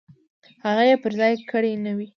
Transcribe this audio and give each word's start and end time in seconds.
هغه 0.65 0.83
یې 0.89 0.95
پر 1.03 1.11
ځای 1.19 1.33
کړې 1.51 1.71
نه 1.85 1.91
وي. 1.97 2.07